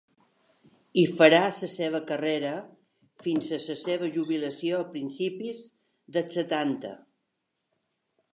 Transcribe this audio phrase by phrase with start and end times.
[1.01, 2.53] Hi farà la seva carrera
[3.25, 5.61] fins a la seva jubilació a principis
[6.17, 6.95] dels setanta.